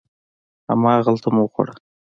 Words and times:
هماغه 0.69 1.11
مو 1.35 1.43
وخوړه. 1.45 1.73